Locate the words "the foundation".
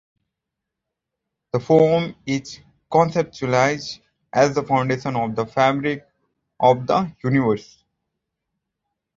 4.55-5.15